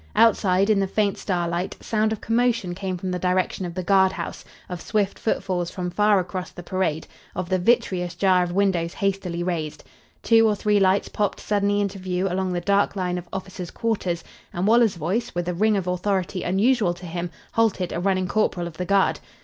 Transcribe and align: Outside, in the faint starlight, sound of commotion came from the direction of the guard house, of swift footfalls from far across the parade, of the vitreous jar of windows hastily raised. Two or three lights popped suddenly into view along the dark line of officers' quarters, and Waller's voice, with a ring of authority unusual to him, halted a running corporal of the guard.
Outside, 0.15 0.71
in 0.71 0.79
the 0.79 0.87
faint 0.87 1.19
starlight, 1.19 1.77
sound 1.79 2.11
of 2.11 2.21
commotion 2.21 2.73
came 2.73 2.97
from 2.97 3.11
the 3.11 3.19
direction 3.19 3.67
of 3.67 3.75
the 3.75 3.83
guard 3.83 4.13
house, 4.13 4.43
of 4.67 4.81
swift 4.81 5.19
footfalls 5.19 5.69
from 5.69 5.91
far 5.91 6.19
across 6.19 6.49
the 6.49 6.63
parade, 6.63 7.05
of 7.35 7.49
the 7.49 7.59
vitreous 7.59 8.15
jar 8.15 8.41
of 8.41 8.51
windows 8.51 8.95
hastily 8.95 9.43
raised. 9.43 9.83
Two 10.23 10.47
or 10.47 10.55
three 10.55 10.79
lights 10.79 11.07
popped 11.09 11.39
suddenly 11.39 11.79
into 11.79 11.99
view 11.99 12.27
along 12.27 12.51
the 12.51 12.61
dark 12.61 12.95
line 12.95 13.19
of 13.19 13.29
officers' 13.31 13.69
quarters, 13.69 14.23
and 14.51 14.65
Waller's 14.65 14.95
voice, 14.95 15.35
with 15.35 15.47
a 15.47 15.53
ring 15.53 15.77
of 15.77 15.85
authority 15.85 16.41
unusual 16.41 16.95
to 16.95 17.05
him, 17.05 17.29
halted 17.51 17.93
a 17.93 17.99
running 17.99 18.27
corporal 18.27 18.65
of 18.65 18.77
the 18.77 18.85
guard. 18.85 19.19